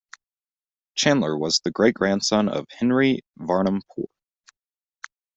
Chandler 0.95 1.37
was 1.37 1.59
the 1.59 1.69
great-grandson 1.69 2.49
of 2.49 2.65
Henry 2.71 3.23
Varnum 3.37 3.83
Poor. 3.95 4.07